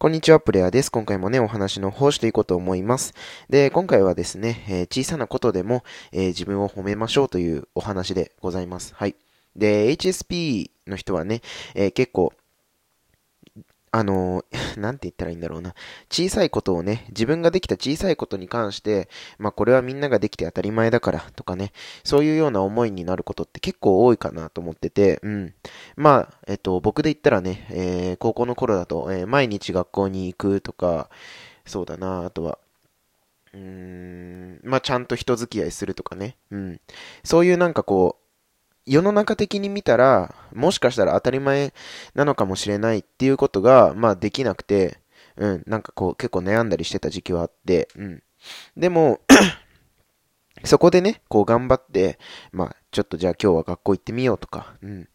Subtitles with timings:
[0.00, 0.90] こんにちは、プレイヤーです。
[0.90, 3.12] 今回もね、お話の方していこうと思います。
[3.50, 8.94] で、今回はですね、えー、小さなことでも、えー、自分を褒めましょうというお話でございます。
[8.94, 9.14] はい。
[9.56, 11.42] で、HSP の人はね、
[11.74, 12.32] えー、結構、
[13.92, 14.44] あの、
[14.76, 15.74] なんて言ったらいいんだろうな。
[16.10, 19.08] 小さいことをね、自分ができた小さいことに関して、
[19.38, 21.72] まあこれはみんなができて当たり前だからとかね、
[22.04, 25.54] そういうような思いになることって結構多いかなと思ってて、うん。
[25.96, 31.10] まあ、えっと、僕で言ったらね、えー、高校の頃だと、えー、毎日学校に行くとか、
[31.66, 32.58] そうだな、あとは、
[33.52, 36.80] うーん、まあちゃんと人付き合いするとかね、うん。
[37.24, 38.19] そういうなんかこう、
[38.90, 41.72] 世の中的に見たら、もしかしたら当たり前
[42.16, 44.98] なのかもしれないっていうことが、まあできなくて、
[45.36, 48.22] うん、なんかこう結構悩んだりしてた時期はあって、うん。
[48.76, 49.20] でも
[50.64, 52.18] そこでね、こう頑張って、
[52.50, 55.08] まあちょっとじゃあ今日は学校行ってみようとか、うん。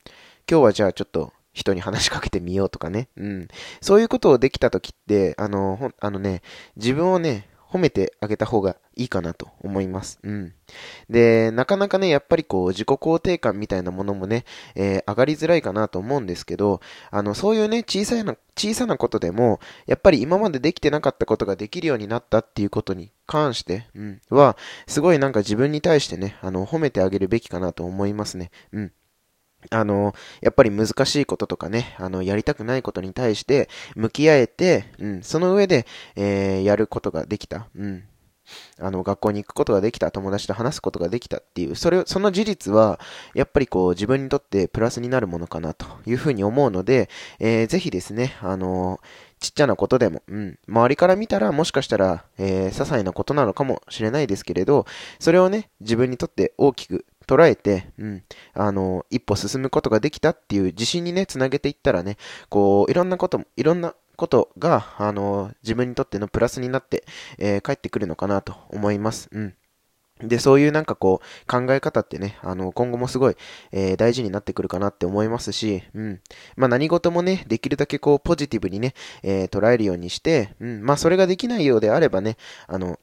[0.50, 3.48] 今日はじゃあちょっと人に話しかけてみようとかね、うん。
[3.82, 6.44] そういうことをできた時って、あの、ほあのね、
[6.78, 10.20] 自分をね、褒めてあげた方がいいかなと思います。
[10.24, 10.54] うん。
[11.10, 16.80] で、なかなかね、やっぱりこう、自己肯定感みたいなものもね、えー、上がりづらいかなと思うんですけど、
[17.12, 24.56] あの、そういうね、小さな、小さなことでも、やっぱり今までできてなかったことができるようになったっていうことに関して、うん、は、
[24.88, 28.52] すごいなんか自分に対してね、あの、褒めてあげるべきかなと思いますね。
[28.72, 28.92] うん。
[29.70, 35.86] あの、やっぱり難しいこととかね、あの、やりたくないことに対して向き合えて、うん、その上で、
[36.16, 37.68] えー、やることができた。
[37.76, 38.04] うん。
[38.80, 43.00] あの、学校に行くことができた、友達と話すことができたっていう、それを、その事実は、
[43.34, 49.00] やっぱりこう、自分にとってプラスになるものかなというふうに思うので、えー、ぜひですね、あの
[49.40, 54.86] ちっちゃなことでも、うん、周りから見たらもしかしたら、えー、些細なことなのかもしれないですけれど、
[55.20, 58.24] それをね、自分にとって大きく捉えて、うん、
[58.54, 62.18] あの、一歩進むことができたっていう自信にね、つなげていったらね、
[62.50, 67.06] こう、いろんなことも、いろんなことが、あの、自分にとってのプラスになって、
[67.38, 69.30] えー、帰ってくるのかなと思います。
[69.32, 69.54] うん。
[70.24, 73.36] で、そういうなんかこう、考え方ってね、あの、今後もすごい、
[73.74, 76.22] えー、大事になってくるかなって思いますし、うん。
[76.56, 78.94] まあ何事もね、できるだけこう、ポジティブにね、
[79.24, 80.86] えー、捉えるようにして、うん。
[80.86, 82.38] まあそれができないようであればね、
[82.68, 82.98] あの、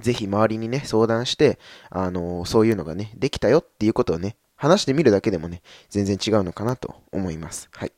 [0.00, 1.58] ぜひ周りにね、相談して、
[1.90, 7.68] あのー、そういうのがね、できたよっていうことをね、話してみるだけでもね、全然違うのかなと思います。
[7.72, 7.92] はい。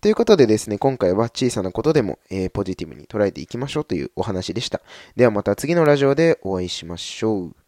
[0.00, 4.82] ということでですね、今回は小さなことでも、えー、ポジティブに捉えていきましょうというお話でした。
[5.16, 7.65] ではまた次のラジオでお会いしましょう。